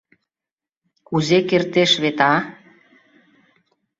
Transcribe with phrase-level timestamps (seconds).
[1.07, 2.33] —Кузе кертеш вет, а!